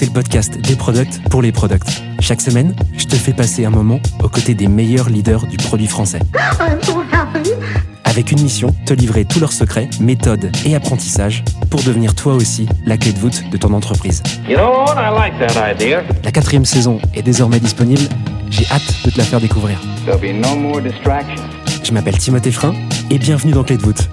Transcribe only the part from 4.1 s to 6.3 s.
aux côtés des meilleurs leaders du produit français.